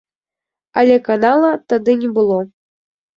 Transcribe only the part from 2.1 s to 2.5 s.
было.